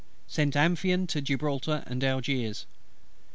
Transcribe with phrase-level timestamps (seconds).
[0.25, 2.65] Sent Amphion to Gibraltar and Algiers.